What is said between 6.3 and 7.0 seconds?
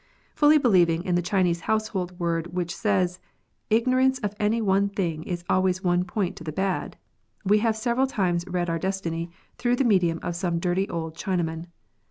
to the bad,"